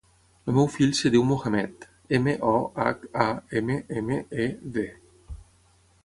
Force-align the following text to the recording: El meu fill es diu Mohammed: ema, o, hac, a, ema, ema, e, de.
El 0.51 0.55
meu 0.59 0.67
fill 0.75 0.93
es 0.93 1.01
diu 1.15 1.25
Mohammed: 1.31 1.83
ema, 2.19 2.33
o, 2.51 2.53
hac, 2.85 3.03
a, 3.25 3.27
ema, 3.59 3.75
ema, 4.01 4.17
e, 4.47 4.49
de. 4.79 4.87